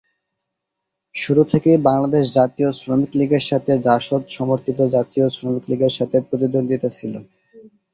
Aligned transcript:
শুরু 1.15 1.41
থেকেই 1.51 1.77
বাংলাদেশ 1.89 2.23
জাতীয় 2.37 2.69
শ্রমিক 2.79 3.11
লীগের 3.19 3.43
সাথে 3.49 3.71
জাসদ 3.85 4.21
সমর্থিত 4.37 4.79
জাতীয় 4.95 5.25
শ্রমিক 5.29 5.63
লীগের 5.69 5.93
সাথে 5.97 6.17
প্রতিদ্বন্দ্বিতা 6.27 6.89
ছিল। 6.97 7.13